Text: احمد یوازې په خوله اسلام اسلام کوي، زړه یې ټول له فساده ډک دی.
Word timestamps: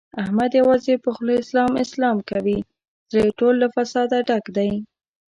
احمد 0.23 0.51
یوازې 0.61 0.93
په 1.03 1.09
خوله 1.15 1.33
اسلام 1.43 1.71
اسلام 1.83 2.17
کوي، 2.31 2.57
زړه 3.11 3.21
یې 3.27 3.35
ټول 3.39 3.53
له 3.61 3.67
فساده 3.75 4.17
ډک 4.27 4.45
دی. 4.57 4.71